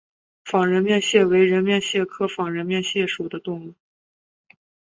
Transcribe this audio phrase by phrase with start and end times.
[0.43, 3.75] 仿人面蟹为人面蟹科仿人面蟹属的动物。